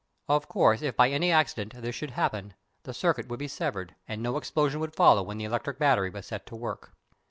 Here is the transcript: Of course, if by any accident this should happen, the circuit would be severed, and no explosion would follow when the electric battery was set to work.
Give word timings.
Of 0.27 0.47
course, 0.47 0.81
if 0.81 0.95
by 0.95 1.11
any 1.11 1.31
accident 1.31 1.75
this 1.79 1.93
should 1.93 2.09
happen, 2.09 2.55
the 2.81 2.91
circuit 2.91 3.27
would 3.27 3.37
be 3.37 3.47
severed, 3.47 3.93
and 4.07 4.23
no 4.23 4.35
explosion 4.37 4.79
would 4.79 4.95
follow 4.95 5.21
when 5.21 5.37
the 5.37 5.45
electric 5.45 5.77
battery 5.77 6.09
was 6.09 6.25
set 6.25 6.47
to 6.47 6.55
work. 6.55 6.93